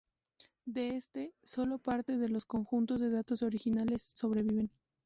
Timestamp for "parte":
1.77-2.17